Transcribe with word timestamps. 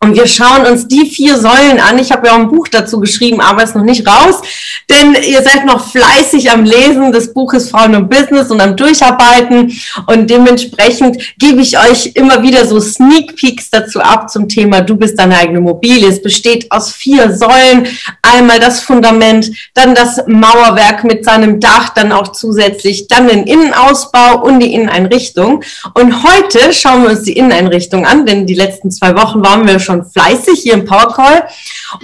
und 0.00 0.14
wir 0.14 0.28
schauen 0.28 0.64
uns 0.64 0.86
die 0.86 1.06
vier 1.06 1.36
Säulen 1.38 1.80
an. 1.80 1.98
Ich 1.98 2.12
habe 2.12 2.28
ja 2.28 2.34
auch 2.34 2.38
ein 2.38 2.48
Buch 2.48 2.68
dazu 2.68 3.00
geschrieben, 3.00 3.40
aber 3.40 3.64
es 3.64 3.70
ist 3.70 3.76
noch 3.76 3.82
nicht 3.82 4.06
raus, 4.06 4.40
denn 4.88 5.16
ihr 5.28 5.42
seid 5.42 5.66
noch 5.66 5.90
fleißig 5.90 6.52
am 6.52 6.62
Lesen 6.62 7.10
des 7.10 7.34
Buches 7.34 7.70
Frauen 7.70 7.96
und 7.96 8.08
Business 8.08 8.48
und 8.52 8.60
am 8.60 8.76
Durcharbeiten. 8.76 9.72
Und 10.06 10.30
dementsprechend 10.30 11.18
gebe 11.38 11.60
ich 11.60 11.76
euch 11.78 12.12
immer 12.14 12.42
wieder 12.42 12.64
so 12.64 12.78
Sneak 12.78 13.34
Peeks 13.34 13.70
dazu 13.70 14.00
ab 14.00 14.30
zum 14.30 14.48
Thema 14.48 14.82
Du 14.82 14.94
bist 14.94 15.18
deine 15.18 15.36
eigene 15.36 15.58
Immobilie. 15.58 16.08
Es 16.08 16.22
besteht 16.22 16.70
aus 16.70 16.92
vier 16.92 17.32
Säulen. 17.36 17.88
Einmal 18.22 18.60
das 18.60 18.80
Fundament, 18.80 19.50
dann 19.74 19.96
das 19.96 20.22
Mauerwerk 20.28 21.02
mit 21.02 21.24
seinem 21.24 21.58
Dach, 21.58 21.88
dann 21.88 22.12
auch 22.12 22.28
zusätzlich 22.28 23.08
dann 23.08 23.26
den 23.26 23.48
Innenausbau 23.48 24.42
und 24.42 24.60
die 24.60 24.74
Inneneinrichtung. 24.74 25.64
Und 25.94 26.22
heute 26.22 26.72
schauen 26.72 27.02
wir 27.02 27.10
uns 27.10 27.22
die 27.22 27.36
Inneneinrichtung 27.36 28.06
an, 28.06 28.26
denn 28.26 28.46
die 28.46 28.54
letzten 28.54 28.92
zwei 28.92 29.16
Wochen 29.16 29.42
waren 29.42 29.66
wir 29.66 29.80
fleißig 30.12 30.60
hier 30.62 30.74
im 30.74 30.84
Powercall. 30.84 31.48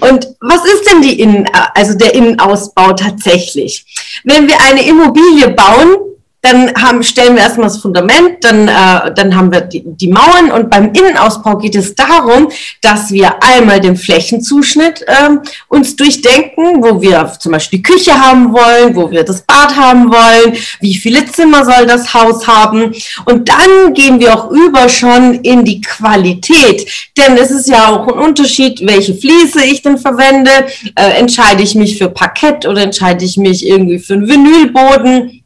Und 0.01 0.28
was 0.41 0.64
ist 0.64 0.91
denn 0.91 1.03
die 1.03 1.20
Innen, 1.20 1.48
also 1.75 1.95
der 1.95 2.14
Innenausbau 2.14 2.92
tatsächlich? 2.92 3.84
Wenn 4.25 4.48
wir 4.48 4.61
eine 4.61 4.86
Immobilie 4.86 5.50
bauen, 5.50 5.97
dann 6.45 6.75
haben, 6.75 7.03
stellen 7.03 7.37
wir 7.37 7.42
erstmal 7.42 7.69
das 7.69 7.78
Fundament, 7.78 8.45
dann, 8.45 8.69
äh, 8.69 9.14
dann 9.14 9.34
haben 9.34 9.50
wir 9.50 9.62
die, 9.62 9.83
die 9.87 10.09
Mauern 10.09 10.51
und 10.53 10.69
beim 10.69 10.92
Innenausbau 10.92 11.56
geht 11.56 11.75
es 11.75 11.95
darum, 11.95 12.51
dass 12.83 13.11
wir 13.11 13.42
einmal 13.42 13.81
den 13.81 13.97
Flächenzuschnitt 13.97 15.06
ähm, 15.09 15.41
uns 15.69 15.97
durchdenken, 15.97 16.83
wo 16.83 17.01
wir 17.01 17.33
zum 17.41 17.53
Beispiel 17.53 17.78
die 17.78 17.83
Küche 17.83 18.12
haben 18.12 18.53
wollen, 18.53 18.95
wo 18.95 19.11
wir 19.11 19.25
das 19.25 19.41
Bad 19.41 19.75
haben 19.75 20.12
wollen, 20.12 20.55
wie 20.81 20.95
viele 20.95 21.25
Zimmer 21.25 21.64
soll 21.64 21.86
das 21.86 22.12
Haus 22.12 22.47
haben. 22.47 22.95
Und 23.25 23.48
dann 23.48 23.95
gehen 23.95 24.20
wir 24.20 24.34
auch 24.34 24.51
über 24.51 24.91
schon 24.91 25.36
in 25.36 25.64
die 25.64 25.81
Qualität, 25.81 26.86
denn 27.17 27.39
es 27.39 27.51
ist 27.51 27.70
ja 27.70 27.89
auch 27.89 28.06
ein 28.06 28.19
Unterschied, 28.19 28.86
welche 28.86 29.14
Fliese 29.14 29.64
ich 29.64 29.81
denn 29.81 29.97
verwende, 29.97 30.51
äh, 30.95 31.19
entscheide 31.19 31.62
ich 31.62 31.75
mich 31.75 31.97
für 31.97 32.11
Parkett 32.11 32.67
oder 32.67 32.83
entscheide 32.83 33.25
ich 33.25 33.39
mich 33.39 33.67
irgendwie 33.67 33.98
für 33.98 34.12
einen 34.12 34.29
Vinylboden 34.29 35.44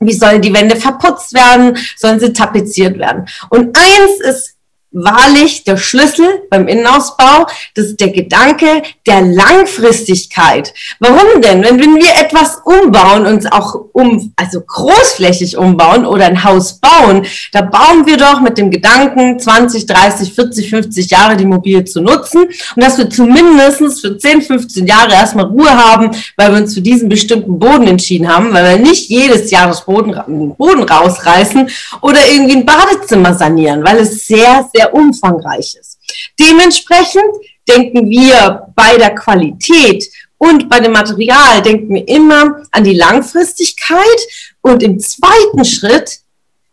wie 0.00 0.12
sollen 0.12 0.40
die 0.40 0.52
Wände 0.52 0.76
verputzt 0.76 1.34
werden? 1.34 1.76
Sollen 1.96 2.18
sie 2.18 2.32
tapeziert 2.32 2.98
werden? 2.98 3.26
Und 3.50 3.76
eins 3.76 4.20
ist 4.20 4.56
wahrlich 4.92 5.64
der 5.64 5.76
Schlüssel 5.76 6.42
beim 6.50 6.66
Innenausbau. 6.66 7.46
Das 7.74 7.86
ist 7.86 8.00
der 8.00 8.10
Gedanke 8.10 8.82
der 9.06 9.22
Langfristigkeit. 9.22 10.72
Warum 10.98 11.40
denn? 11.42 11.62
Wenn, 11.62 11.80
wenn 11.80 11.96
wir 11.96 12.16
etwas 12.16 12.60
umbauen, 12.64 13.26
uns 13.26 13.46
auch 13.46 13.74
um, 13.92 14.32
also 14.36 14.60
großflächig 14.60 15.56
umbauen 15.56 16.04
oder 16.04 16.26
ein 16.26 16.42
Haus 16.42 16.80
bauen, 16.80 17.26
da 17.52 17.62
bauen 17.62 18.06
wir 18.06 18.16
doch 18.16 18.40
mit 18.40 18.58
dem 18.58 18.70
Gedanken, 18.70 19.38
20, 19.38 19.86
30, 19.86 20.32
40, 20.32 20.70
50 20.70 21.10
Jahre 21.10 21.36
die 21.36 21.44
Immobilie 21.44 21.84
zu 21.84 22.00
nutzen 22.00 22.44
und 22.44 22.82
dass 22.82 22.98
wir 22.98 23.08
zumindest 23.08 24.00
für 24.00 24.18
10, 24.18 24.42
15 24.42 24.86
Jahre 24.86 25.12
erstmal 25.12 25.46
Ruhe 25.46 25.70
haben, 25.70 26.10
weil 26.36 26.52
wir 26.52 26.60
uns 26.60 26.74
für 26.74 26.80
diesen 26.80 27.08
bestimmten 27.08 27.58
Boden 27.58 27.86
entschieden 27.86 28.28
haben, 28.28 28.52
weil 28.52 28.78
wir 28.78 28.84
nicht 28.84 29.08
jedes 29.08 29.50
Jahr 29.50 29.68
das 29.68 29.84
Boden, 29.84 30.54
Boden 30.56 30.82
rausreißen 30.82 31.68
oder 32.00 32.20
irgendwie 32.28 32.56
ein 32.56 32.66
Badezimmer 32.66 33.34
sanieren, 33.34 33.84
weil 33.84 33.98
es 33.98 34.26
sehr, 34.26 34.68
sehr 34.72 34.79
sehr 34.80 34.94
umfangreich 34.94 35.76
ist. 35.78 35.98
Dementsprechend 36.38 37.30
denken 37.68 38.08
wir 38.08 38.66
bei 38.74 38.96
der 38.96 39.14
Qualität 39.14 40.04
und 40.38 40.68
bei 40.70 40.80
dem 40.80 40.92
Material 40.92 41.60
denken 41.62 41.94
wir 41.94 42.08
immer 42.08 42.62
an 42.72 42.84
die 42.84 42.96
Langfristigkeit 42.96 44.20
und 44.62 44.82
im 44.82 44.98
zweiten 44.98 45.64
Schritt 45.64 46.20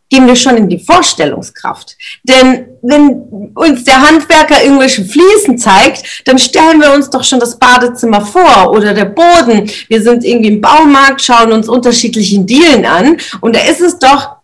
gehen 0.09 0.25
wir 0.25 0.37
schon 0.37 0.55
in 0.55 0.69
die 0.69 0.79
Vorstellungskraft. 0.79 1.97
Denn 2.23 2.65
wenn 2.81 3.51
uns 3.53 3.83
der 3.83 4.01
Handwerker 4.01 4.63
irgendwelche 4.63 5.03
Fliesen 5.03 5.57
zeigt, 5.57 6.25
dann 6.25 6.39
stellen 6.39 6.79
wir 6.79 6.93
uns 6.93 7.09
doch 7.09 7.25
schon 7.25 7.41
das 7.41 7.59
Badezimmer 7.59 8.25
vor 8.25 8.71
oder 8.71 8.93
der 8.93 9.03
Boden. 9.03 9.69
Wir 9.89 10.01
sind 10.01 10.23
irgendwie 10.23 10.47
im 10.47 10.61
Baumarkt, 10.61 11.21
schauen 11.21 11.51
uns 11.51 11.67
unterschiedlichen 11.67 12.45
Dielen 12.45 12.85
an 12.85 13.17
und 13.41 13.53
da 13.53 13.59
ist 13.59 13.81
es 13.81 13.99
doch 13.99 14.36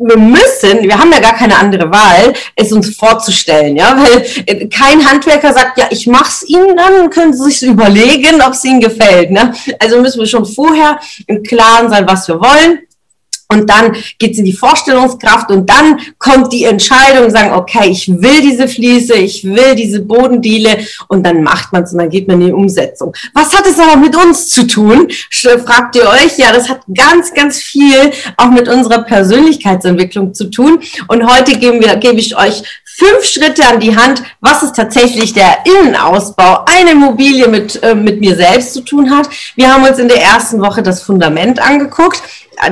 wir 0.00 0.16
müssen, 0.16 0.82
wir 0.82 0.98
haben 0.98 1.12
ja 1.12 1.20
gar 1.20 1.34
keine 1.34 1.56
andere 1.56 1.90
Wahl, 1.90 2.32
es 2.56 2.72
uns 2.72 2.96
vorzustellen, 2.96 3.76
ja, 3.76 3.96
weil 3.96 4.26
äh, 4.46 4.66
kein 4.68 5.06
Handwerker 5.06 5.52
sagt, 5.52 5.78
ja, 5.78 5.88
ich 5.90 6.06
mach's 6.06 6.42
Ihnen 6.48 6.76
dann, 6.76 7.10
können 7.10 7.34
Sie 7.34 7.50
sich 7.50 7.62
überlegen, 7.62 8.40
ob 8.40 8.54
es 8.54 8.64
Ihnen 8.64 8.80
gefällt, 8.80 9.30
ne? 9.30 9.52
Also 9.78 10.00
müssen 10.00 10.20
wir 10.20 10.26
schon 10.26 10.46
vorher 10.46 10.98
im 11.26 11.42
Klaren 11.42 11.90
sein, 11.90 12.06
was 12.06 12.26
wir 12.28 12.40
wollen 12.40 12.80
und 13.50 13.68
dann 13.68 13.96
geht's 14.18 14.38
in 14.38 14.44
die 14.44 14.52
Vorstellungskraft 14.52 15.50
und 15.50 15.68
dann 15.68 16.00
kommt 16.18 16.52
die 16.52 16.64
Entscheidung, 16.64 17.30
sagen, 17.30 17.52
okay, 17.52 17.90
ich 17.90 18.08
will 18.08 18.40
diese 18.42 18.68
Fliese, 18.68 19.14
ich 19.14 19.44
will 19.44 19.74
diese 19.74 20.00
Bodendiele 20.00 20.78
und 21.08 21.26
dann 21.26 21.42
macht 21.42 21.72
man 21.72 21.82
es 21.82 21.92
und 21.92 21.98
dann 21.98 22.10
geht 22.10 22.28
man 22.28 22.40
in 22.40 22.48
die 22.48 22.52
Umsetzung. 22.52 23.12
Was 23.34 23.52
hat 23.52 23.66
es 23.66 23.78
aber 23.78 23.96
mit 23.96 24.14
uns 24.16 24.48
zu 24.48 24.66
tun? 24.66 25.08
Fragt 25.64 25.96
ihr 25.96 26.08
euch? 26.08 26.38
Ja, 26.38 26.52
das 26.52 26.68
hat 26.68 26.80
ganz, 26.96 27.34
ganz 27.34 27.58
viel 27.58 28.12
auch 28.36 28.50
mit 28.50 28.68
unserer 28.68 29.02
Persönlichkeitsentwicklung 29.02 30.32
zu 30.32 30.44
tun. 30.44 30.80
Und 31.08 31.28
heute 31.30 31.58
geben 31.58 31.80
wir, 31.80 31.96
gebe 31.96 32.20
ich 32.20 32.36
euch 32.36 32.62
fünf 32.84 33.24
Schritte 33.24 33.66
an 33.66 33.80
die 33.80 33.96
Hand, 33.96 34.22
was 34.40 34.62
ist 34.62 34.76
tatsächlich 34.76 35.32
der 35.32 35.58
Innenausbau 35.64 36.64
einer 36.66 36.92
Immobilie 36.92 37.48
mit, 37.48 37.82
äh, 37.82 37.94
mit 37.94 38.20
mir 38.20 38.36
selbst 38.36 38.74
zu 38.74 38.82
tun 38.82 39.10
hat. 39.10 39.28
Wir 39.56 39.72
haben 39.72 39.84
uns 39.84 39.98
in 39.98 40.08
der 40.08 40.22
ersten 40.22 40.60
Woche 40.60 40.82
das 40.82 41.02
Fundament 41.02 41.60
angeguckt 41.60 42.22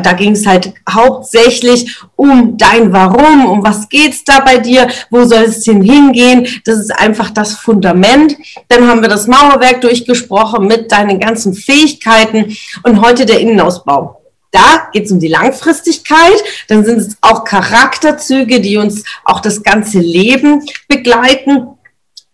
da 0.03 0.13
ging 0.13 0.33
es 0.33 0.47
halt 0.47 0.73
hauptsächlich 0.89 1.99
um 2.17 2.57
dein 2.59 2.93
Warum, 2.93 3.47
um 3.47 3.65
was 3.65 3.89
geht's 3.89 4.25
da 4.25 4.41
bei 4.41 4.59
dir, 4.59 4.89
wo 5.11 5.25
soll 5.25 5.45
es 5.45 5.65
hin 5.65 5.83
hingehen. 5.83 6.47
Das 6.65 6.79
ist 6.79 6.91
einfach 6.91 7.31
das 7.31 7.55
Fundament. 7.55 8.37
Dann 8.69 8.87
haben 8.89 9.03
wir 9.03 9.09
das 9.09 9.27
Mauerwerk 9.27 9.81
durchgesprochen 9.81 10.67
mit 10.67 10.93
deinen 10.93 11.19
ganzen 11.19 11.55
Fähigkeiten 11.55 12.57
und 12.83 13.01
heute 13.01 13.25
der 13.25 13.41
Innenausbau. 13.41 14.21
Da 14.51 14.89
geht 14.93 15.07
es 15.07 15.13
um 15.13 15.21
die 15.21 15.29
Langfristigkeit, 15.29 16.43
dann 16.69 16.85
sind 16.85 16.99
es 16.99 17.17
auch 17.21 17.45
Charakterzüge, 17.45 18.61
die 18.61 18.79
uns 18.79 19.05
auch 19.25 19.41
das 19.41 19.63
ganze 19.63 19.99
Leben 19.99 20.65
begleiten. 20.89 21.69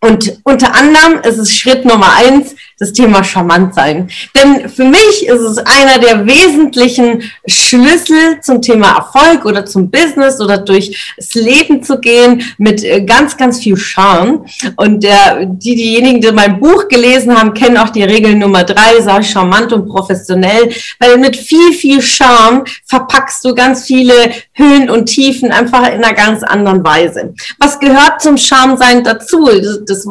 Und 0.01 0.39
unter 0.45 0.75
anderem 0.75 1.21
ist 1.23 1.39
es 1.39 1.57
Schritt 1.57 1.85
Nummer 1.85 2.15
eins, 2.15 2.55
das 2.85 2.93
Thema 2.93 3.25
charmant 3.25 3.75
sein. 3.75 4.11
Denn 4.37 4.69
für 4.69 4.85
mich 4.85 5.27
ist 5.27 5.41
es 5.41 5.59
einer 5.59 5.99
der 5.99 6.27
wesentlichen 6.27 7.23
Schlüssel 7.47 8.41
zum 8.43 8.61
Thema 8.61 8.97
Erfolg 8.97 9.45
oder 9.47 9.65
zum 9.65 9.91
Business 9.91 10.41
oder 10.41 10.59
durchs 10.59 10.91
Leben 11.35 11.83
zu 11.83 11.99
gehen 11.99 12.43
mit 12.59 12.85
äh, 12.85 13.03
ganz, 13.03 13.37
ganz 13.37 13.61
viel 13.61 13.77
Charme. 13.77 14.45
Und 14.77 15.03
der, 15.03 15.47
die, 15.47 15.75
diejenigen, 15.75 16.21
die 16.21 16.33
mein 16.33 16.61
Buch 16.61 16.89
gelesen 16.89 17.39
haben, 17.39 17.55
kennen 17.55 17.79
auch 17.79 17.91
die 17.91 18.05
Regel 18.05 18.35
Nummer 18.35 18.65
drei, 18.65 19.01
sei 19.01 19.23
charmant 19.23 19.73
und 19.73 19.89
professionell, 19.89 20.71
weil 20.99 21.19
mit 21.19 21.37
viel, 21.37 21.73
viel 21.73 22.03
Charme 22.03 22.65
verpackst 22.87 23.45
du 23.45 23.55
ganz 23.55 23.85
viele 23.85 24.15
Höhen 24.53 24.91
und 24.91 25.07
Tiefen 25.07 25.51
einfach 25.53 25.87
in 25.89 26.05
einer 26.05 26.15
ganz 26.15 26.43
anderen 26.43 26.85
Weise. 26.85 27.35
Was 27.59 27.79
gehört 27.79 28.21
zum 28.21 28.37
Charme-Sein 28.37 29.05
dazu? 29.05 29.47
Das, 29.47 29.81
das, 29.87 30.07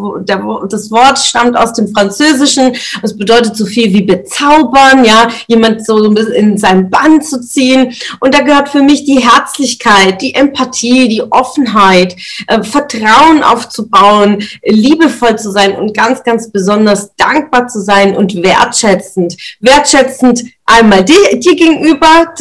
das 0.70 0.92
Wort 0.92 1.20
stammt 1.20 1.56
aus 1.56 1.74
dem 1.74 1.88
Französischen 1.94 2.63
Französischen. 2.64 3.02
Das 3.02 3.18
bedeutet 3.18 3.56
so 3.56 3.66
viel 3.66 3.94
wie 3.94 4.02
bezaubern, 4.02 5.04
ja, 5.04 5.28
jemand 5.48 5.86
so 5.86 6.04
ein 6.04 6.14
bisschen 6.14 6.34
in 6.34 6.58
sein 6.58 6.90
Band 6.90 7.26
zu 7.26 7.42
ziehen. 7.42 7.94
Und 8.20 8.34
da 8.34 8.42
gehört 8.42 8.70
für 8.70 8.82
mich 8.82 9.06
die 9.06 9.20
Herzlichkeit, 9.20 10.22
die 10.22 10.34
Empathie, 10.36 11.08
die 11.08 11.24
Offenheit, 11.24 12.16
äh, 12.48 12.64
Vertrauen 12.64 13.44
aufzubauen, 13.44 14.44
liebevoll 14.64 15.38
zu 15.38 15.52
sein 15.52 15.76
und 15.76 15.96
ganz, 15.96 16.24
ganz 16.24 16.52
besonders 16.52 17.16
dankbar 17.16 17.68
zu 17.68 17.82
sein 17.82 18.16
und 18.16 18.42
wertschätzend. 18.42 19.36
Wertschätzend 19.60 20.44
einmal 20.66 21.04
dir, 21.04 21.40
dir 21.40 21.56
gegenüber, 21.56 22.34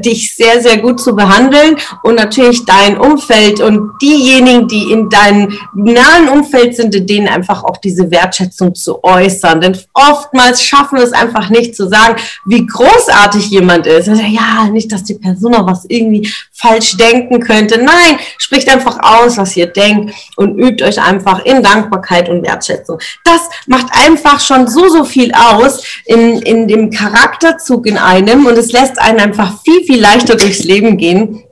dich 0.00 0.34
sehr, 0.34 0.62
sehr 0.62 0.78
gut 0.78 1.00
zu 1.00 1.14
behandeln 1.16 1.76
und 2.04 2.14
natürlich 2.14 2.64
dein 2.64 2.98
Umfeld 2.98 3.60
und 3.60 3.92
diejenigen, 4.00 4.68
die 4.68 4.92
in 4.92 5.08
deinem 5.08 5.52
nahen 5.74 6.28
Umfeld 6.28 6.76
sind, 6.76 6.94
denen 7.08 7.28
einfach 7.28 7.64
auch 7.64 7.78
diese 7.78 8.10
Wertschätzung 8.10 8.74
zu 8.74 9.02
äußern. 9.02 9.60
Denn 9.60 9.76
oftmals 9.92 10.62
schaffen 10.62 10.98
wir 10.98 11.04
es 11.04 11.12
einfach 11.12 11.50
nicht 11.50 11.74
zu 11.74 11.88
sagen, 11.88 12.16
wie 12.44 12.64
großartig 12.64 13.50
jemand 13.50 13.86
ist. 13.86 14.08
Also, 14.08 14.22
ja, 14.22 14.68
nicht, 14.70 14.92
dass 14.92 15.02
die 15.02 15.14
Person 15.14 15.54
auch 15.54 15.66
was 15.66 15.84
irgendwie 15.88 16.32
falsch 16.52 16.96
denken 16.96 17.40
könnte. 17.40 17.78
Nein, 17.78 18.18
spricht 18.38 18.68
einfach 18.68 18.98
aus, 19.02 19.36
was 19.36 19.56
ihr 19.56 19.66
denkt 19.66 20.14
und 20.36 20.58
übt 20.58 20.84
euch 20.84 21.00
einfach 21.02 21.44
in 21.44 21.62
Dankbarkeit 21.62 22.28
und 22.28 22.44
Wertschätzung. 22.44 22.98
Das 23.24 23.40
macht 23.66 23.86
einfach 23.92 24.40
schon 24.40 24.68
so, 24.68 24.88
so 24.88 25.04
viel 25.04 25.32
aus 25.32 25.82
in, 26.04 26.40
in 26.42 26.68
dem 26.68 26.90
Charakter 26.90 27.15
Charakterzug 27.16 27.86
in 27.86 27.96
einem 27.96 28.46
und 28.46 28.58
es 28.58 28.72
lässt 28.72 29.00
einen 29.00 29.20
einfach 29.20 29.62
viel, 29.62 29.84
viel 29.84 30.00
leichter 30.00 30.36
durchs 30.36 30.64
Leben 30.64 30.96
gehen. 30.96 31.42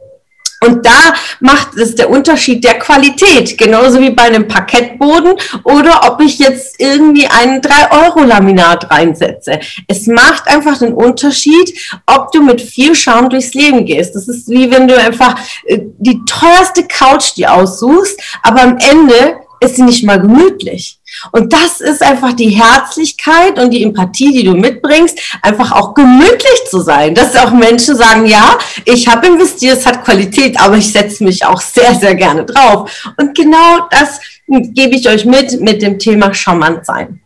Und 0.60 0.86
da 0.86 1.12
macht 1.40 1.76
es 1.76 1.94
der 1.94 2.08
Unterschied 2.08 2.64
der 2.64 2.78
Qualität, 2.78 3.58
genauso 3.58 4.00
wie 4.00 4.10
bei 4.10 4.22
einem 4.22 4.48
Parkettboden 4.48 5.34
oder 5.64 6.10
ob 6.10 6.22
ich 6.22 6.38
jetzt 6.38 6.76
irgendwie 6.78 7.26
einen 7.26 7.60
3-Euro-Laminat 7.60 8.90
reinsetze. 8.90 9.60
Es 9.88 10.06
macht 10.06 10.48
einfach 10.48 10.78
den 10.78 10.94
Unterschied, 10.94 11.78
ob 12.06 12.32
du 12.32 12.42
mit 12.42 12.62
viel 12.62 12.94
Charme 12.94 13.28
durchs 13.28 13.52
Leben 13.52 13.84
gehst. 13.84 14.14
Das 14.14 14.26
ist 14.26 14.48
wie 14.48 14.70
wenn 14.70 14.88
du 14.88 14.98
einfach 14.98 15.38
äh, 15.66 15.80
die 15.98 16.20
teuerste 16.24 16.84
Couch 16.84 17.36
dir 17.36 17.52
aussuchst, 17.52 18.18
aber 18.42 18.62
am 18.62 18.78
Ende 18.78 19.36
ist 19.60 19.76
sie 19.76 19.82
nicht 19.82 20.04
mal 20.04 20.20
gemütlich. 20.20 20.98
Und 21.32 21.52
das 21.52 21.80
ist 21.80 22.02
einfach 22.02 22.32
die 22.32 22.50
Herzlichkeit 22.50 23.58
und 23.58 23.70
die 23.70 23.82
Empathie, 23.82 24.32
die 24.32 24.44
du 24.44 24.54
mitbringst, 24.54 25.18
einfach 25.42 25.72
auch 25.72 25.94
gemütlich 25.94 26.64
zu 26.70 26.80
sein. 26.80 27.14
Dass 27.14 27.36
auch 27.36 27.52
Menschen 27.52 27.96
sagen, 27.96 28.26
ja, 28.26 28.58
ich 28.84 29.08
habe 29.08 29.26
investiert, 29.26 29.78
es 29.78 29.86
hat 29.86 30.04
Qualität, 30.04 30.60
aber 30.60 30.76
ich 30.76 30.92
setze 30.92 31.24
mich 31.24 31.44
auch 31.44 31.60
sehr, 31.60 31.94
sehr 31.94 32.14
gerne 32.14 32.44
drauf. 32.44 33.12
Und 33.16 33.34
genau 33.34 33.86
das 33.90 34.20
gebe 34.46 34.96
ich 34.96 35.08
euch 35.08 35.24
mit, 35.24 35.60
mit 35.60 35.82
dem 35.82 35.98
Thema 35.98 36.32
charmant 36.34 36.84
sein. 36.84 37.20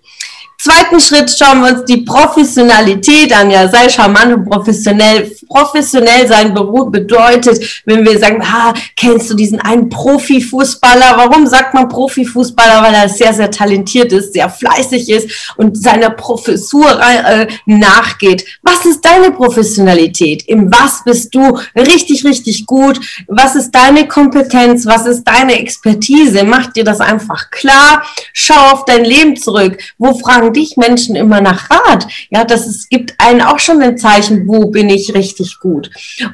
Zweiten 0.61 0.99
Schritt 0.99 1.31
schauen 1.31 1.61
wir 1.61 1.73
uns 1.73 1.85
die 1.85 1.99
Professionalität 1.99 3.33
an. 3.33 3.49
Ja, 3.49 3.69
sei 3.69 3.89
charmant 3.89 4.35
und 4.35 4.45
professionell. 4.45 5.31
Professionell 5.49 6.27
sein 6.27 6.53
bedeutet, 6.53 7.83
wenn 7.87 8.05
wir 8.05 8.19
sagen, 8.19 8.43
ah, 8.43 8.75
kennst 8.97 9.31
du 9.31 9.35
diesen 9.35 9.61
einen 9.61 9.89
Profifußballer? 9.89 11.17
Warum 11.17 11.47
sagt 11.47 11.75
man 11.75 11.89
Profifußballer? 11.89 12.83
Weil 12.83 12.95
er 12.95 13.09
sehr, 13.09 13.33
sehr 13.33 13.53
talentiert 13.53 14.13
ist, 14.13 14.33
sehr 14.33 14.51
fleißig 14.51 15.09
ist 15.09 15.53
und 15.57 15.81
seiner 15.81 16.11
Professur 16.11 17.01
äh, 17.01 17.47
nachgeht. 17.67 18.45
Was 18.63 18.85
ist 18.85 19.05
deine 19.05 19.31
Professionalität? 19.31 20.43
In 20.43 20.73
was 20.73 21.05
bist 21.05 21.33
du 21.37 21.57
richtig, 21.77 22.25
richtig 22.25 22.67
gut? 22.67 22.99
Was 23.29 23.55
ist 23.55 23.71
deine 23.71 24.09
Kompetenz? 24.09 24.87
Was 24.87 25.07
ist 25.07 25.23
deine 25.23 25.61
Expertise? 25.61 26.43
Mach 26.43 26.73
dir 26.73 26.83
das 26.83 27.01
einfach 27.01 27.51
klar. 27.51 28.03
Schau 28.33 28.73
auf 28.73 28.85
dein 28.87 29.05
Leben 29.05 29.37
zurück. 29.37 29.79
Wo 29.99 30.19
fragen 30.19 30.48
fragen 30.49 30.53
dich 30.53 30.77
Menschen 30.77 31.17
immer 31.17 31.41
nach 31.41 31.71
Rat. 31.71 32.07
Ja, 32.31 32.45
das 32.45 32.67
es 32.67 32.89
gibt 32.89 33.15
einen 33.19 33.41
auch 33.41 33.59
schon 33.59 33.83
ein 33.83 33.99
Zeichen, 33.99 34.47
wo 34.49 34.67
bin 34.67 34.89
ich 34.89 35.15
richtig 35.15 35.59
gut. 35.61 35.91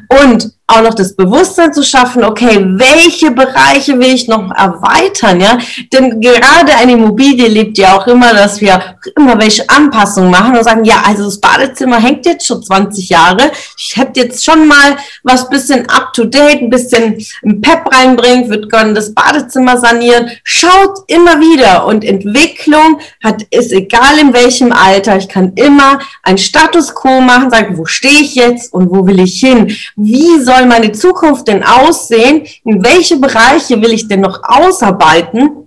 Und 0.08 0.52
auch 0.66 0.80
noch 0.80 0.94
das 0.94 1.14
Bewusstsein 1.14 1.74
zu 1.74 1.82
schaffen, 1.82 2.24
okay, 2.24 2.58
welche 2.58 3.30
Bereiche 3.30 3.98
will 3.98 4.14
ich 4.14 4.28
noch 4.28 4.50
erweitern, 4.50 5.38
ja? 5.38 5.58
Denn 5.92 6.22
gerade 6.22 6.74
eine 6.74 6.92
Immobilie 6.92 7.48
lebt 7.48 7.76
ja 7.76 7.98
auch 7.98 8.06
immer, 8.06 8.32
dass 8.32 8.62
wir 8.62 8.96
immer 9.14 9.38
welche 9.38 9.68
Anpassungen 9.68 10.30
machen 10.30 10.56
und 10.56 10.64
sagen, 10.64 10.84
ja, 10.84 11.02
also 11.06 11.24
das 11.24 11.38
Badezimmer 11.38 12.00
hängt 12.00 12.24
jetzt 12.24 12.46
schon 12.46 12.62
20 12.62 13.10
Jahre. 13.10 13.50
Ich 13.76 13.94
hätte 13.96 14.20
jetzt 14.20 14.42
schon 14.42 14.66
mal 14.66 14.96
was 15.22 15.50
bisschen 15.50 15.86
up 15.90 16.14
to 16.14 16.24
date, 16.24 16.62
ein 16.62 16.70
bisschen 16.70 17.22
ein 17.44 17.60
Pep 17.60 17.82
reinbringt, 17.94 18.48
wird 18.48 18.70
gerne 18.70 18.94
das 18.94 19.12
Badezimmer 19.12 19.76
sanieren. 19.76 20.30
Schaut 20.44 21.00
immer 21.08 21.40
wieder 21.40 21.84
und 21.84 22.04
Entwicklung 22.04 23.00
hat, 23.22 23.42
ist 23.50 23.70
egal 23.70 24.18
in 24.18 24.32
welchem 24.32 24.72
Alter. 24.72 25.18
Ich 25.18 25.28
kann 25.28 25.52
immer 25.56 25.98
ein 26.22 26.38
Status 26.38 26.94
quo 26.94 27.20
machen, 27.20 27.50
sagen, 27.50 27.76
wo 27.76 27.84
stehe 27.84 28.20
ich 28.20 28.34
jetzt 28.34 28.72
und 28.72 28.90
wo 28.90 29.06
will 29.06 29.20
ich 29.20 29.38
hin? 29.40 29.76
Wie 29.96 30.40
soll 30.40 30.53
soll 30.54 30.66
meine 30.66 30.92
Zukunft 30.92 31.48
denn 31.48 31.64
aussehen? 31.64 32.46
In 32.64 32.84
welche 32.84 33.16
Bereiche 33.16 33.80
will 33.80 33.92
ich 33.92 34.08
denn 34.08 34.20
noch 34.20 34.40
ausarbeiten? 34.42 35.64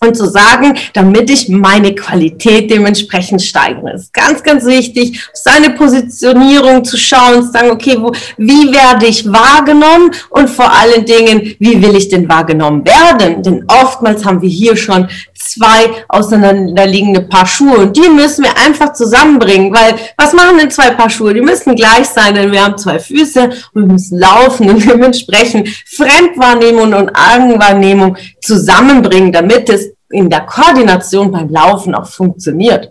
und 0.00 0.16
zu 0.16 0.26
sagen, 0.26 0.78
damit 0.92 1.28
ich 1.28 1.48
meine 1.48 1.92
Qualität 1.94 2.70
dementsprechend 2.70 3.42
steigere. 3.42 3.92
Das 3.92 4.02
ist 4.02 4.12
ganz, 4.12 4.42
ganz 4.44 4.64
wichtig, 4.64 5.28
seine 5.34 5.70
Positionierung 5.70 6.84
zu 6.84 6.96
schauen, 6.96 7.42
zu 7.42 7.50
sagen, 7.50 7.70
okay, 7.70 7.96
wo, 7.98 8.12
wie 8.36 8.72
werde 8.72 9.06
ich 9.06 9.26
wahrgenommen 9.26 10.12
und 10.30 10.48
vor 10.48 10.72
allen 10.72 11.04
Dingen, 11.04 11.56
wie 11.58 11.82
will 11.82 11.96
ich 11.96 12.08
denn 12.08 12.28
wahrgenommen 12.28 12.84
werden? 12.86 13.42
Denn 13.42 13.64
oftmals 13.66 14.24
haben 14.24 14.40
wir 14.40 14.48
hier 14.48 14.76
schon 14.76 15.08
zwei 15.38 15.90
auseinanderliegende 16.08 17.22
Paar 17.22 17.46
Schuhe 17.46 17.78
und 17.78 17.96
die 17.96 18.08
müssen 18.08 18.44
wir 18.44 18.56
einfach 18.58 18.92
zusammenbringen, 18.92 19.72
weil 19.72 19.94
was 20.16 20.32
machen 20.32 20.58
denn 20.58 20.70
zwei 20.70 20.90
Paar 20.90 21.08
Schuhe? 21.10 21.32
Die 21.32 21.40
müssen 21.40 21.74
gleich 21.74 22.06
sein, 22.06 22.34
denn 22.34 22.52
wir 22.52 22.64
haben 22.64 22.76
zwei 22.76 22.98
Füße 22.98 23.50
und 23.72 23.82
wir 23.82 23.92
müssen 23.92 24.18
laufen 24.18 24.68
und 24.68 24.84
dementsprechend 24.84 25.68
Fremdwahrnehmung 25.86 26.92
und 26.92 27.10
Augenwahrnehmung 27.10 28.16
zusammenbringen, 28.42 29.32
damit 29.32 29.68
es 29.68 29.90
in 30.10 30.30
der 30.30 30.40
Koordination 30.40 31.30
beim 31.30 31.48
Laufen 31.48 31.94
auch 31.94 32.06
funktioniert. 32.06 32.90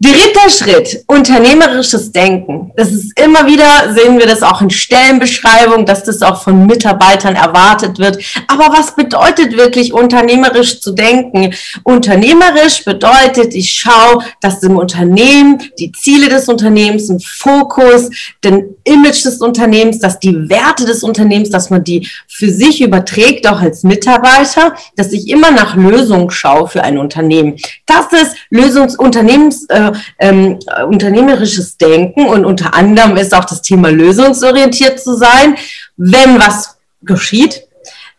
Dritter 0.00 0.50
Schritt, 0.50 1.04
unternehmerisches 1.06 2.10
Denken. 2.10 2.72
Das 2.76 2.90
ist 2.90 3.18
immer 3.18 3.46
wieder, 3.46 3.94
sehen 3.94 4.18
wir 4.18 4.26
das 4.26 4.42
auch 4.42 4.60
in 4.60 4.68
Stellenbeschreibungen, 4.68 5.86
dass 5.86 6.02
das 6.02 6.20
auch 6.20 6.42
von 6.42 6.66
Mitarbeitern 6.66 7.36
erwartet 7.36 8.00
wird. 8.00 8.18
Aber 8.48 8.76
was 8.76 8.96
bedeutet 8.96 9.56
wirklich 9.56 9.92
unternehmerisch 9.92 10.80
zu 10.80 10.90
denken? 10.90 11.54
Unternehmerisch 11.84 12.84
bedeutet, 12.84 13.54
ich 13.54 13.72
schaue, 13.72 14.24
dass 14.40 14.64
im 14.64 14.76
Unternehmen 14.76 15.62
die 15.78 15.92
Ziele 15.92 16.28
des 16.28 16.48
Unternehmens, 16.48 17.08
ein 17.08 17.20
Fokus, 17.20 18.10
den 18.42 18.74
Image 18.82 19.24
des 19.24 19.38
Unternehmens, 19.38 20.00
dass 20.00 20.18
die 20.18 20.48
Werte 20.50 20.86
des 20.86 21.04
Unternehmens, 21.04 21.50
dass 21.50 21.70
man 21.70 21.84
die 21.84 22.08
für 22.28 22.50
sich 22.50 22.82
überträgt, 22.82 23.46
auch 23.46 23.60
als 23.60 23.84
Mitarbeiter, 23.84 24.74
dass 24.96 25.12
ich 25.12 25.28
immer 25.28 25.52
nach 25.52 25.76
Lösungen 25.76 26.30
schaue 26.30 26.66
für 26.66 26.82
ein 26.82 26.98
Unternehmen. 26.98 27.56
Das 27.86 28.06
ist 28.12 28.34
Lösungsunternehmens, 28.50 29.66
äh, 29.68 29.83
ähm, 30.18 30.58
unternehmerisches 30.86 31.76
Denken 31.76 32.26
und 32.26 32.44
unter 32.44 32.74
anderem 32.74 33.16
ist 33.16 33.34
auch 33.34 33.44
das 33.44 33.62
Thema 33.62 33.90
lösungsorientiert 33.90 35.00
zu 35.00 35.14
sein, 35.14 35.56
wenn 35.96 36.38
was 36.38 36.78
geschieht, 37.02 37.62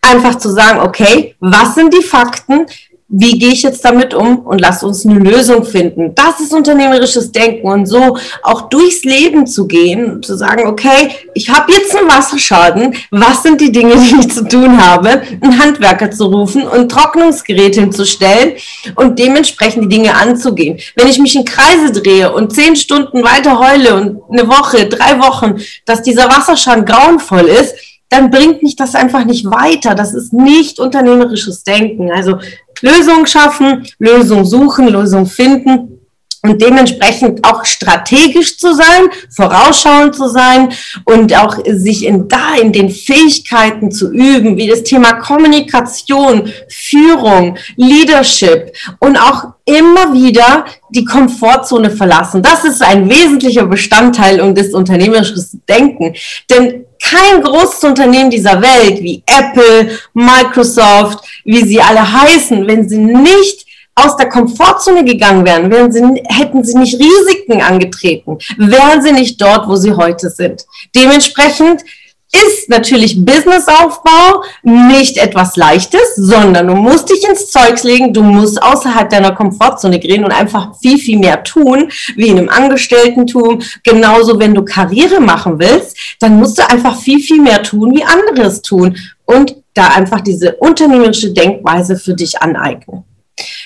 einfach 0.01 0.35
zu 0.35 0.49
sagen, 0.49 0.79
okay, 0.79 1.35
was 1.39 1.75
sind 1.75 1.93
die 1.93 2.03
Fakten, 2.03 2.67
wie 3.07 3.37
gehe 3.37 3.51
ich 3.51 3.61
jetzt 3.61 3.85
damit 3.85 4.15
um 4.15 4.39
und 4.39 4.59
lass 4.59 4.81
uns 4.81 5.05
eine 5.05 5.19
Lösung 5.19 5.63
finden. 5.63 6.15
Das 6.15 6.39
ist 6.39 6.51
unternehmerisches 6.53 7.31
Denken 7.31 7.67
und 7.67 7.85
so 7.85 8.17
auch 8.41 8.69
durchs 8.69 9.03
Leben 9.03 9.45
zu 9.45 9.67
gehen, 9.67 10.23
zu 10.23 10.35
sagen, 10.35 10.67
okay, 10.67 11.11
ich 11.35 11.49
habe 11.49 11.71
jetzt 11.71 11.95
einen 11.95 12.09
Wasserschaden, 12.09 12.95
was 13.11 13.43
sind 13.43 13.61
die 13.61 13.71
Dinge, 13.71 13.95
die 13.97 14.21
ich 14.21 14.31
zu 14.33 14.47
tun 14.47 14.83
habe, 14.83 15.21
einen 15.39 15.59
Handwerker 15.59 16.09
zu 16.09 16.25
rufen 16.25 16.67
und 16.67 16.91
Trocknungsgerät 16.91 17.75
hinzustellen 17.75 18.53
und 18.95 19.19
dementsprechend 19.19 19.83
die 19.83 19.95
Dinge 19.95 20.15
anzugehen. 20.15 20.79
Wenn 20.95 21.07
ich 21.07 21.19
mich 21.19 21.35
in 21.35 21.45
Kreise 21.45 21.91
drehe 21.91 22.33
und 22.33 22.53
zehn 22.53 22.75
Stunden 22.75 23.23
weiter 23.23 23.59
heule 23.59 23.95
und 23.95 24.21
eine 24.31 24.47
Woche, 24.47 24.87
drei 24.87 25.19
Wochen, 25.19 25.61
dass 25.85 26.01
dieser 26.01 26.27
Wasserschaden 26.29 26.85
grauenvoll 26.85 27.45
ist, 27.45 27.75
dann 28.09 28.31
bringt 28.31 28.63
mich 28.63 28.75
das 28.75 28.95
einfach 28.95 29.25
nicht 29.25 29.45
weiter. 29.45 29.95
Das 29.95 30.13
ist 30.13 30.33
nicht 30.33 30.79
unternehmerisches 30.79 31.63
Denken. 31.63 32.11
Also 32.11 32.37
Lösung 32.81 33.25
schaffen, 33.25 33.85
Lösung 33.99 34.45
suchen, 34.45 34.87
Lösung 34.89 35.25
finden 35.25 35.95
und 36.49 36.61
dementsprechend 36.61 37.43
auch 37.43 37.65
strategisch 37.65 38.57
zu 38.57 38.73
sein, 38.73 39.09
vorausschauend 39.35 40.15
zu 40.15 40.27
sein 40.27 40.69
und 41.05 41.35
auch 41.35 41.57
sich 41.67 42.05
in 42.05 42.27
da 42.27 42.55
in 42.61 42.71
den 42.71 42.89
Fähigkeiten 42.89 43.91
zu 43.91 44.11
üben, 44.11 44.57
wie 44.57 44.67
das 44.67 44.83
Thema 44.83 45.13
Kommunikation, 45.13 46.51
Führung, 46.69 47.57
Leadership 47.75 48.71
und 48.99 49.17
auch 49.17 49.55
immer 49.65 50.13
wieder 50.13 50.65
die 50.89 51.05
Komfortzone 51.05 51.89
verlassen. 51.89 52.43
Das 52.43 52.63
ist 52.63 52.83
ein 52.83 53.09
wesentlicher 53.09 53.65
Bestandteil 53.65 54.39
und 54.39 54.55
des 54.55 54.73
unternehmerischen 54.73 55.63
Denken. 55.67 56.13
Denn 56.49 56.84
kein 57.01 57.41
großes 57.41 57.83
Unternehmen 57.83 58.29
dieser 58.29 58.61
Welt 58.61 59.01
wie 59.01 59.23
Apple, 59.25 59.97
Microsoft, 60.13 61.25
wie 61.43 61.63
sie 61.63 61.81
alle 61.81 62.11
heißen, 62.11 62.65
wenn 62.67 62.87
sie 62.87 62.97
nicht 62.97 63.65
aus 63.95 64.17
der 64.17 64.27
Komfortzone 64.27 65.05
gegangen 65.05 65.45
wären, 65.45 65.71
wären 65.71 65.91
sie, 65.91 66.01
hätten 66.27 66.63
sie 66.63 66.77
nicht 66.77 66.99
Risiken 66.99 67.61
angetreten, 67.61 68.37
wären 68.57 69.01
sie 69.01 69.13
nicht 69.13 69.41
dort, 69.41 69.67
wo 69.67 69.77
sie 69.77 69.93
heute 69.93 70.29
sind. 70.29 70.65
Dementsprechend 70.93 71.81
ist 72.35 72.69
natürlich 72.69 73.23
Businessaufbau 73.23 74.43
nicht 74.63 75.17
etwas 75.17 75.55
Leichtes, 75.55 76.15
sondern 76.15 76.67
du 76.67 76.75
musst 76.75 77.09
dich 77.09 77.27
ins 77.27 77.51
Zeugs 77.51 77.83
legen, 77.83 78.13
du 78.13 78.23
musst 78.23 78.61
außerhalb 78.61 79.09
deiner 79.09 79.33
Komfortzone 79.33 79.99
gehen 79.99 80.23
und 80.23 80.31
einfach 80.31 80.77
viel, 80.79 80.97
viel 80.97 81.19
mehr 81.19 81.43
tun, 81.43 81.91
wie 82.15 82.27
in 82.27 82.37
einem 82.37 82.49
Angestelltentum. 82.49 83.61
Genauso, 83.83 84.39
wenn 84.39 84.53
du 84.53 84.63
Karriere 84.63 85.19
machen 85.19 85.59
willst, 85.59 85.97
dann 86.19 86.37
musst 86.37 86.57
du 86.57 86.69
einfach 86.69 86.97
viel, 86.99 87.19
viel 87.19 87.41
mehr 87.41 87.63
tun, 87.63 87.95
wie 87.95 88.03
anderes 88.03 88.61
tun 88.61 88.97
und 89.25 89.55
da 89.73 89.89
einfach 89.89 90.21
diese 90.21 90.55
unternehmerische 90.55 91.31
Denkweise 91.31 91.97
für 91.97 92.13
dich 92.13 92.41
aneignen. 92.41 93.03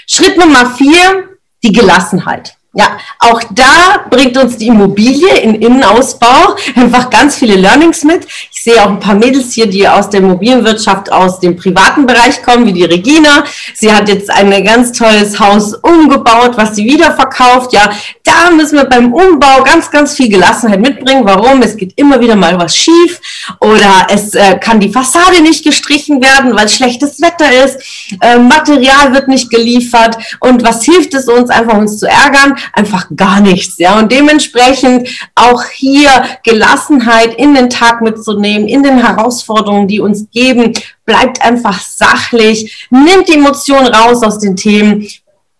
Schritt 0.07 0.37
Nummer 0.37 0.75
vier, 0.75 1.29
die 1.63 1.71
Gelassenheit. 1.71 2.58
Ja, 2.73 2.99
auch 3.17 3.41
da 3.49 4.05
bringt 4.11 4.37
uns 4.37 4.55
die 4.57 4.67
Immobilie 4.67 5.39
in 5.39 5.55
Innenausbau 5.55 6.55
einfach 6.75 7.09
ganz 7.09 7.35
viele 7.35 7.55
Learnings 7.55 8.03
mit. 8.03 8.27
Ich 8.53 8.61
sehe 8.61 8.79
auch 8.83 8.89
ein 8.89 8.99
paar 8.99 9.15
Mädels 9.15 9.53
hier, 9.53 9.65
die 9.65 9.87
aus 9.87 10.11
der 10.11 10.19
Immobilienwirtschaft 10.19 11.11
aus 11.11 11.39
dem 11.39 11.55
privaten 11.55 12.05
Bereich 12.05 12.43
kommen, 12.43 12.67
wie 12.67 12.73
die 12.73 12.83
Regina. 12.83 13.43
Sie 13.73 13.91
hat 13.91 14.07
jetzt 14.07 14.29
ein 14.29 14.63
ganz 14.63 14.91
tolles 14.91 15.39
Haus 15.39 15.73
umgebaut, 15.73 16.51
was 16.57 16.75
sie 16.75 16.85
wieder 16.85 17.11
verkauft. 17.15 17.73
Ja, 17.73 17.89
da 18.23 18.51
müssen 18.51 18.77
wir 18.77 18.85
beim 18.85 19.13
Umbau 19.13 19.63
ganz, 19.63 19.89
ganz 19.89 20.13
viel 20.13 20.29
Gelassenheit 20.29 20.79
mitbringen. 20.79 21.25
Warum? 21.25 21.63
Es 21.63 21.75
geht 21.75 21.93
immer 21.95 22.19
wieder 22.19 22.35
mal 22.35 22.59
was 22.59 22.75
schief 22.75 23.19
oder 23.61 24.05
es 24.13 24.35
äh, 24.35 24.59
kann 24.59 24.79
die 24.79 24.91
Fassade 24.91 25.41
nicht 25.41 25.63
gestrichen 25.63 26.21
werden, 26.21 26.55
weil 26.55 26.69
schlechtes 26.69 27.19
Wetter 27.19 27.65
ist. 27.65 27.79
Äh, 28.21 28.37
Material 28.37 29.11
wird 29.11 29.27
nicht 29.27 29.49
geliefert. 29.49 30.17
Und 30.39 30.63
was 30.63 30.83
hilft 30.83 31.15
es 31.15 31.27
uns, 31.27 31.49
einfach 31.49 31.75
uns 31.75 31.97
zu 31.97 32.05
ärgern? 32.05 32.57
Einfach 32.73 33.07
gar 33.15 33.39
nichts. 33.41 33.77
Ja, 33.77 33.99
und 33.99 34.11
dementsprechend 34.11 35.09
auch 35.35 35.63
hier 35.65 36.09
Gelassenheit 36.43 37.35
in 37.35 37.53
den 37.53 37.69
Tag 37.69 38.01
mitzunehmen, 38.01 38.67
in 38.67 38.83
den 38.83 39.03
Herausforderungen, 39.05 39.87
die 39.87 39.99
uns 39.99 40.27
geben, 40.31 40.73
bleibt 41.05 41.41
einfach 41.43 41.79
sachlich, 41.79 42.87
nimmt 42.89 43.27
die 43.27 43.33
Emotion 43.33 43.87
raus 43.87 44.21
aus 44.23 44.39
den 44.39 44.55
Themen, 44.55 45.07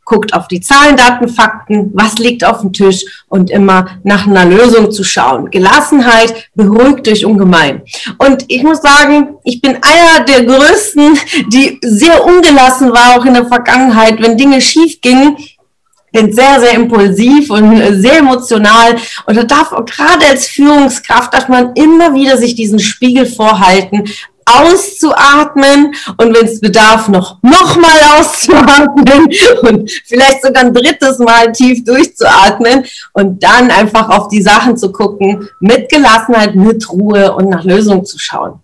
guckt 0.09 0.33
auf 0.33 0.47
die 0.47 0.59
Zahlen, 0.59 0.97
Daten, 0.97 1.29
Fakten, 1.29 1.91
was 1.93 2.17
liegt 2.17 2.43
auf 2.43 2.61
dem 2.61 2.73
Tisch 2.73 3.05
und 3.29 3.51
immer 3.51 3.99
nach 4.03 4.25
einer 4.27 4.43
Lösung 4.43 4.91
zu 4.91 5.03
schauen. 5.03 5.49
Gelassenheit 5.51 6.49
beruhigt 6.55 7.07
euch 7.07 7.25
ungemein. 7.25 7.83
Und 8.17 8.43
ich 8.47 8.63
muss 8.63 8.81
sagen, 8.81 9.35
ich 9.43 9.61
bin 9.61 9.77
einer 9.81 10.25
der 10.25 10.43
größten, 10.43 11.17
die 11.49 11.79
sehr 11.81 12.25
ungelassen 12.25 12.91
war, 12.91 13.17
auch 13.17 13.25
in 13.25 13.35
der 13.35 13.45
Vergangenheit, 13.45 14.19
wenn 14.21 14.35
Dinge 14.35 14.59
schief 14.59 14.99
gingen 14.99 15.37
bin 16.11 16.33
sehr, 16.33 16.59
sehr 16.59 16.73
impulsiv 16.73 17.49
und 17.49 18.01
sehr 18.01 18.19
emotional. 18.19 18.95
Und 19.25 19.35
da 19.35 19.43
darf 19.43 19.69
gerade 19.69 20.25
als 20.27 20.47
Führungskraft, 20.47 21.33
darf 21.33 21.47
man 21.47 21.73
immer 21.73 22.13
wieder 22.13 22.37
sich 22.37 22.55
diesen 22.55 22.79
Spiegel 22.79 23.25
vorhalten, 23.25 24.05
auszuatmen 24.49 25.93
und 26.17 26.35
wenn 26.35 26.45
es 26.45 26.59
bedarf, 26.59 27.07
noch, 27.07 27.37
noch 27.41 27.75
mal 27.77 28.19
auszuatmen 28.19 29.27
und 29.61 29.91
vielleicht 30.05 30.41
sogar 30.43 30.63
ein 30.63 30.73
drittes 30.73 31.19
Mal 31.19 31.51
tief 31.51 31.83
durchzuatmen 31.83 32.85
und 33.13 33.43
dann 33.43 33.69
einfach 33.71 34.09
auf 34.09 34.27
die 34.29 34.41
Sachen 34.41 34.75
zu 34.77 34.91
gucken, 34.91 35.47
mit 35.59 35.89
Gelassenheit, 35.89 36.55
mit 36.55 36.89
Ruhe 36.89 37.31
und 37.33 37.49
nach 37.49 37.63
Lösungen 37.63 38.05
zu 38.05 38.17
schauen. 38.17 38.59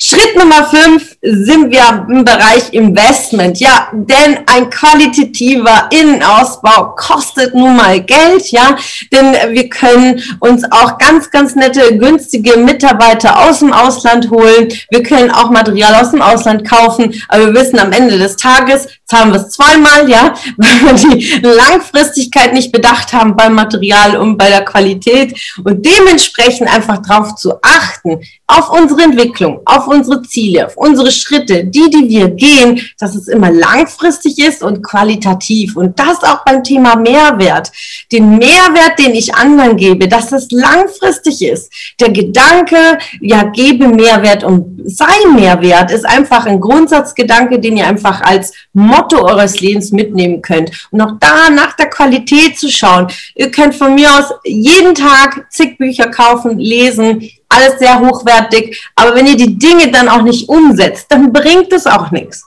Schritt 0.00 0.36
Nummer 0.36 0.64
fünf 0.68 1.16
sind 1.22 1.72
wir 1.72 2.06
im 2.08 2.24
Bereich 2.24 2.72
Investment. 2.72 3.58
Ja, 3.58 3.88
denn 3.92 4.38
ein 4.46 4.70
qualitativer 4.70 5.88
Innenausbau 5.90 6.94
kostet 6.96 7.52
nun 7.52 7.76
mal 7.76 8.00
Geld. 8.00 8.48
Ja, 8.52 8.76
denn 9.10 9.32
wir 9.50 9.68
können 9.68 10.22
uns 10.38 10.62
auch 10.70 10.98
ganz, 10.98 11.28
ganz 11.32 11.56
nette, 11.56 11.98
günstige 11.98 12.58
Mitarbeiter 12.58 13.40
aus 13.40 13.58
dem 13.58 13.72
Ausland 13.72 14.30
holen. 14.30 14.68
Wir 14.88 15.02
können 15.02 15.32
auch 15.32 15.50
Material 15.50 15.96
aus 15.96 16.12
dem 16.12 16.22
Ausland 16.22 16.68
kaufen. 16.68 17.20
Aber 17.26 17.46
wir 17.46 17.60
wissen 17.60 17.80
am 17.80 17.90
Ende 17.90 18.18
des 18.18 18.36
Tages, 18.36 18.86
zahlen 19.08 19.32
wir 19.32 19.40
es 19.40 19.50
zweimal, 19.50 20.08
ja, 20.08 20.34
weil 20.56 20.80
wir 20.82 20.94
die 20.94 21.40
Langfristigkeit 21.40 22.52
nicht 22.52 22.70
bedacht 22.72 23.12
haben 23.12 23.34
beim 23.34 23.54
Material 23.54 24.16
und 24.16 24.36
bei 24.36 24.48
der 24.48 24.64
Qualität 24.64 25.38
und 25.64 25.84
dementsprechend 25.84 26.72
einfach 26.72 26.98
darauf 26.98 27.34
zu 27.34 27.54
achten, 27.62 28.20
auf 28.46 28.70
unsere 28.70 29.02
Entwicklung, 29.02 29.60
auf 29.66 29.86
unsere 29.86 30.22
Ziele, 30.22 30.66
auf 30.66 30.76
unsere 30.76 31.12
Schritte, 31.12 31.64
die, 31.64 31.90
die 31.90 32.08
wir 32.08 32.30
gehen, 32.30 32.80
dass 32.98 33.14
es 33.14 33.28
immer 33.28 33.50
langfristig 33.50 34.38
ist 34.38 34.62
und 34.62 34.82
qualitativ. 34.82 35.76
Und 35.76 35.98
das 35.98 36.24
auch 36.24 36.44
beim 36.46 36.64
Thema 36.64 36.96
Mehrwert. 36.96 37.70
Den 38.10 38.38
Mehrwert, 38.38 38.98
den 38.98 39.14
ich 39.14 39.34
anderen 39.34 39.76
gebe, 39.76 40.08
dass 40.08 40.32
es 40.32 40.50
langfristig 40.50 41.42
ist. 41.42 41.70
Der 42.00 42.10
Gedanke, 42.10 42.98
ja, 43.20 43.42
gebe 43.44 43.86
Mehrwert 43.86 44.44
und 44.44 44.80
sei 44.86 45.28
Mehrwert, 45.34 45.90
ist 45.90 46.06
einfach 46.06 46.46
ein 46.46 46.58
Grundsatzgedanke, 46.58 47.60
den 47.60 47.76
ihr 47.76 47.86
einfach 47.86 48.22
als 48.22 48.54
Motto 48.72 48.97
eures 49.22 49.60
Lebens 49.60 49.92
mitnehmen 49.92 50.42
könnt. 50.42 50.70
Und 50.90 51.00
auch 51.00 51.12
da 51.20 51.50
nach 51.50 51.74
der 51.74 51.90
Qualität 51.90 52.58
zu 52.58 52.70
schauen. 52.70 53.08
Ihr 53.34 53.50
könnt 53.50 53.74
von 53.74 53.94
mir 53.94 54.08
aus 54.10 54.32
jeden 54.44 54.94
Tag 54.94 55.46
zig 55.50 55.78
Bücher 55.78 56.08
kaufen, 56.10 56.58
lesen, 56.58 57.28
alles 57.48 57.78
sehr 57.78 57.98
hochwertig. 57.98 58.80
Aber 58.94 59.14
wenn 59.14 59.26
ihr 59.26 59.36
die 59.36 59.58
Dinge 59.58 59.90
dann 59.90 60.08
auch 60.08 60.22
nicht 60.22 60.48
umsetzt, 60.48 61.06
dann 61.08 61.32
bringt 61.32 61.72
es 61.72 61.86
auch 61.86 62.10
nichts. 62.10 62.44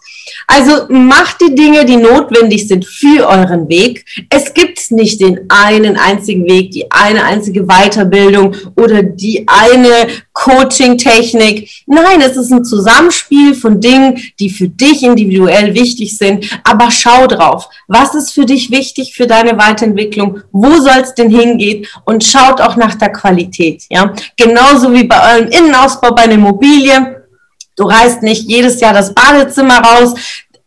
Also 0.54 0.86
macht 0.90 1.40
die 1.40 1.56
Dinge, 1.56 1.86
die 1.86 1.96
notwendig 1.96 2.68
sind 2.68 2.86
für 2.86 3.26
euren 3.26 3.70
Weg. 3.70 4.04
Es 4.30 4.54
gibt 4.54 4.92
nicht 4.92 5.22
den 5.22 5.40
einen 5.48 5.96
einzigen 5.96 6.46
Weg, 6.46 6.72
die 6.72 6.92
eine 6.92 7.24
einzige 7.24 7.64
Weiterbildung 7.64 8.54
oder 8.76 9.02
die 9.02 9.46
eine 9.48 10.08
Coaching-Technik. 10.34 11.70
Nein, 11.86 12.20
es 12.20 12.36
ist 12.36 12.52
ein 12.52 12.66
Zusammenspiel 12.66 13.54
von 13.54 13.80
Dingen, 13.80 14.22
die 14.40 14.50
für 14.50 14.68
dich 14.68 15.04
individuell 15.04 15.74
wichtig 15.74 16.18
sind. 16.18 16.46
Aber 16.66 16.92
schau 16.92 17.28
drauf, 17.28 17.70
was 17.88 18.14
ist 18.14 18.34
für 18.34 18.46
dich 18.46 18.72
wichtig 18.72 19.14
für 19.16 19.28
deine 19.28 19.58
Weiterentwicklung? 19.58 20.42
Wo 20.52 20.82
soll 20.82 21.02
es 21.02 21.14
denn 21.14 21.30
hingehen? 21.30 21.88
Und 22.04 22.26
schaut 22.26 22.60
auch 22.60 22.76
nach 22.76 22.96
der 22.96 23.14
Qualität. 23.14 23.84
Ja, 23.90 24.14
genauso 24.36 24.92
wie 24.92 25.06
bei 25.06 25.36
eurem 25.36 25.48
Innenausbau 25.48 26.14
bei 26.14 26.24
einer 26.24 26.34
Immobilie 26.34 27.21
Du 27.82 27.88
reißt 27.88 28.22
nicht 28.22 28.48
jedes 28.48 28.80
Jahr 28.80 28.94
das 28.94 29.12
Badezimmer 29.12 29.80
raus, 29.80 30.14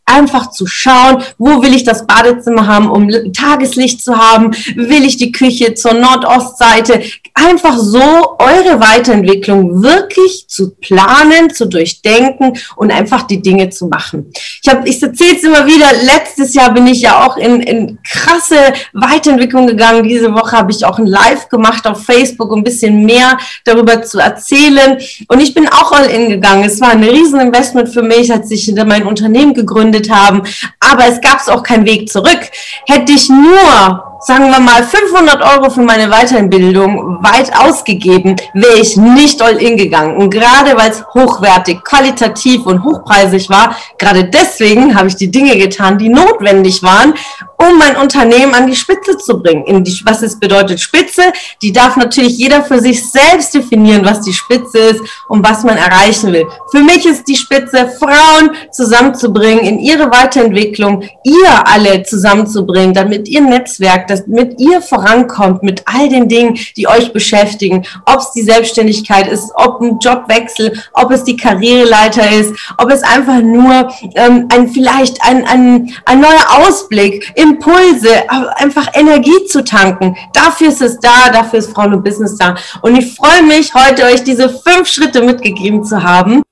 einfach 0.07 0.51
zu 0.51 0.67
schauen, 0.67 1.23
wo 1.39 1.63
will 1.63 1.75
ich 1.75 1.85
das 1.85 2.07
Badezimmer 2.07 2.67
haben, 2.67 2.91
um 2.91 3.09
Tageslicht 3.33 4.03
zu 4.03 4.19
haben, 4.19 4.53
will 4.75 5.05
ich 5.05 5.17
die 5.17 5.33
Küche 5.33 5.75
zur 5.75 5.95
Nordostseite, 5.95 7.03
einfach 7.33 7.77
so 7.79 8.37
eure 8.39 8.81
Weiterentwicklung 8.81 9.83
wirklich 9.83 10.47
zu 10.49 10.75
planen, 10.77 11.51
zu 11.53 11.67
durchdenken 11.67 12.53
und 12.77 12.93
einfach 12.93 13.25
die 13.25 13.43
Dinge 13.43 13.71
zu 13.71 13.87
machen. 13.87 14.31
Ich 14.63 14.71
habe, 14.71 14.89
ich 14.89 15.03
erzähle 15.03 15.37
es 15.37 15.43
immer 15.43 15.67
wieder, 15.67 15.87
letztes 16.05 16.55
Jahr 16.55 16.73
bin 16.73 16.87
ich 16.87 17.01
ja 17.01 17.27
auch 17.27 17.37
in, 17.37 17.61
in 17.61 17.99
krasse 18.05 18.57
Weiterentwicklung 18.93 19.67
gegangen. 19.67 20.05
Diese 20.05 20.33
Woche 20.33 20.57
habe 20.57 20.71
ich 20.71 20.85
auch 20.85 20.99
ein 20.99 21.07
Live 21.07 21.49
gemacht 21.49 21.87
auf 21.87 22.05
Facebook, 22.05 22.53
um 22.53 22.61
ein 22.61 22.65
bisschen 22.65 23.05
mehr 23.05 23.39
darüber 23.65 24.03
zu 24.03 24.19
erzählen. 24.19 24.99
Und 25.29 25.41
ich 25.41 25.55
bin 25.55 25.69
auch 25.69 25.93
all 25.93 26.07
in 26.07 26.29
gegangen. 26.29 26.65
Es 26.65 26.81
war 26.81 26.91
ein 26.91 27.03
Rieseninvestment 27.03 27.89
für 27.89 28.03
mich, 28.03 28.33
als 28.33 28.51
ich 28.51 28.73
mein 28.75 29.07
Unternehmen 29.07 29.55
gegründet 29.55 29.94
haben. 30.11 30.43
Aber 30.81 31.07
es 31.09 31.21
gab 31.21 31.39
auch 31.49 31.63
keinen 31.63 31.87
Weg 31.87 32.09
zurück. 32.09 32.41
Hätte 32.87 33.13
ich 33.13 33.29
nur 33.29 34.14
sagen 34.25 34.51
wir 34.51 34.61
mal, 34.61 34.83
500 34.83 35.43
Euro 35.43 35.71
für 35.71 35.83
meine 35.83 36.09
Weiterbildung 36.09 37.23
weit 37.23 37.55
ausgegeben, 37.57 38.37
wäre 38.55 38.79
ich 38.81 38.97
nicht 38.97 39.41
all 39.43 39.57
in 39.57 39.77
gegangen. 39.77 40.17
Und 40.17 40.31
gerade 40.31 40.77
weil 40.77 40.91
es 40.91 41.05
hochwertig, 41.15 41.85
qualitativ 41.85 42.65
und 42.67 42.83
hochpreisig 42.85 43.51
war, 43.51 43.77
gerade 43.99 44.25
deswegen 44.25 44.95
habe 44.95 45.09
ich 45.09 45.17
die 45.17 45.31
Dinge 45.31 45.57
getan, 45.59 45.99
die 45.99 46.09
notwendig 46.09 46.83
waren, 46.83 47.15
um 47.59 47.79
mein 47.79 47.97
Unternehmen 47.97 48.55
an 48.55 48.67
die 48.67 48.77
Spitze 48.77 49.17
zu 49.19 49.41
bringen. 49.41 49.65
In 49.65 49.85
die, 49.85 50.01
was 50.05 50.23
es 50.23 50.39
bedeutet 50.39 50.81
Spitze, 50.81 51.23
die 51.63 51.73
darf 51.73 51.97
natürlich 51.97 52.37
jeder 52.39 52.65
für 52.65 52.81
sich 52.81 53.11
selbst 53.11 53.55
definieren, 53.55 54.05
was 54.05 54.23
die 54.23 54.33
Spitze 54.33 54.79
ist 54.79 55.01
und 55.29 55.47
was 55.47 55.65
man 55.65 55.77
erreichen 55.77 56.33
will. 56.33 56.47
Für 56.71 56.81
mich 56.81 57.07
ist 57.07 57.27
die 57.29 57.37
Spitze, 57.37 57.91
Frauen 57.99 58.51
zusammenzubringen 58.73 59.65
in 59.65 59.79
ihre 59.79 60.11
Weiterentwicklung, 60.11 61.03
ihr 61.25 61.67
alle 61.67 62.03
zusammenzubringen, 62.03 62.95
damit 62.95 63.29
ihr 63.29 63.41
Netzwerk, 63.41 64.07
damit 64.17 64.61
ihr 64.61 64.81
vorankommt 64.81 65.63
mit 65.63 65.83
all 65.87 66.09
den 66.09 66.29
Dingen, 66.29 66.59
die 66.77 66.89
euch 66.89 67.13
beschäftigen. 67.13 67.85
Ob 68.07 68.19
es 68.19 68.33
die 68.33 68.43
Selbstständigkeit 68.43 69.27
ist, 69.27 69.51
ob 69.55 69.81
ein 69.81 69.99
Jobwechsel, 69.99 70.81
ob 70.93 71.11
es 71.11 71.25
die 71.25 71.37
Karriereleiter 71.37 72.31
ist, 72.31 72.55
ob 72.79 72.91
es 72.91 73.03
einfach 73.03 73.41
nur 73.41 73.91
ähm, 74.15 74.49
ein 74.53 74.69
vielleicht 74.69 75.23
ein, 75.23 75.45
ein, 75.47 75.93
ein 76.05 76.21
neuer 76.21 76.47
Ausblick 76.59 77.33
Impulse, 77.37 78.09
einfach 78.57 78.89
Energie 78.95 79.45
zu 79.47 79.65
tanken. 79.65 80.17
Dafür 80.33 80.69
ist 80.69 80.83
es 80.83 80.99
da, 81.01 81.31
dafür 81.31 81.59
ist 81.59 81.73
Frauen 81.73 81.95
und 81.95 82.05
Business 82.05 82.37
da. 82.37 82.55
Und 82.83 82.97
ich 82.97 83.15
freue 83.15 83.43
mich, 83.43 83.75
heute 83.75 84.05
euch 84.05 84.25
diese 84.25 84.49
fünf 84.49 84.89
Schritte 84.89 85.23
mitgegeben 85.23 85.85
zu 85.85 86.03
haben. 86.03 86.43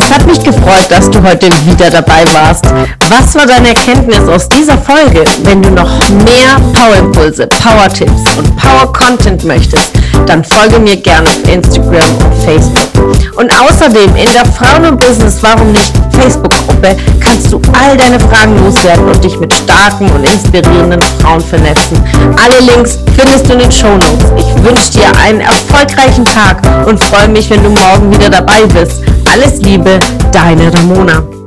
Es 0.00 0.10
hat 0.10 0.26
mich 0.26 0.42
gefreut, 0.42 0.86
dass 0.88 1.10
du 1.10 1.22
heute 1.22 1.48
wieder 1.66 1.90
dabei 1.90 2.24
warst. 2.32 2.64
Was 3.10 3.34
war 3.34 3.46
deine 3.46 3.68
Erkenntnis 3.68 4.26
aus 4.28 4.48
dieser 4.48 4.78
Folge? 4.78 5.24
Wenn 5.44 5.62
du 5.62 5.70
noch 5.70 5.90
mehr 6.24 6.56
Power-Impulse, 6.72 7.46
Power-Tipps 7.62 8.36
und 8.38 8.56
Power-Content 8.56 9.44
möchtest, 9.44 9.90
dann 10.26 10.42
folge 10.42 10.78
mir 10.78 10.96
gerne 10.96 11.28
auf 11.28 11.48
Instagram 11.48 12.16
und 12.24 12.44
Facebook. 12.44 12.88
Und 13.36 13.52
außerdem 13.60 14.16
in 14.16 14.32
der 14.32 14.46
Frauen- 14.46 14.86
und 14.86 15.00
Business 15.00 15.38
Warum 15.42 15.72
nicht 15.72 15.92
Facebook-Gruppe 16.20 16.96
kannst 17.20 17.52
du 17.52 17.60
all 17.72 17.96
deine 17.96 18.20
Fragen 18.20 18.56
loswerden 18.64 19.08
und 19.08 19.24
dich 19.24 19.38
mit 19.38 19.52
starken 19.52 20.10
und 20.10 20.24
inspirierenden 20.24 21.00
Frauen 21.20 21.40
vernetzen. 21.40 22.02
Alle 22.36 22.60
Links 22.72 22.98
findest 23.16 23.48
du 23.48 23.54
in 23.54 23.58
den 23.60 23.72
Show 23.72 23.92
Notes. 23.92 24.32
Ich 24.36 24.64
wünsche 24.64 24.92
dir 24.92 25.16
einen 25.24 25.40
erfolgreichen 25.40 26.24
Tag 26.24 26.60
und 26.86 27.02
freue 27.02 27.28
mich, 27.28 27.48
wenn 27.50 27.62
du 27.62 27.70
morgen 27.70 28.12
wieder 28.12 28.30
dabei 28.30 28.66
bist. 28.66 29.02
Alles 29.32 29.60
Liebe, 29.62 29.98
deine 30.32 30.72
Ramona. 30.72 31.39